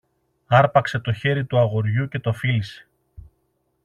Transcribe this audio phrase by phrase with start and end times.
[0.47, 2.87] άρπαξε το χέρι του αγοριού και το φίλησε.